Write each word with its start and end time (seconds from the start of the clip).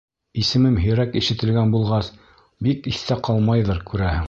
Исемем 0.43 0.79
һирәк 0.85 1.13
ишетелгән 1.21 1.75
булғас, 1.77 2.11
бик 2.69 2.91
иҫтә 2.95 3.21
ҡалмайҙыр, 3.29 3.87
күрәһең. 3.93 4.19